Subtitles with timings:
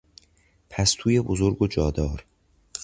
[0.69, 2.25] پستوی بزرگ و جادار